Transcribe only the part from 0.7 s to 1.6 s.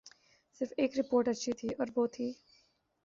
ایک رپورٹ اچھی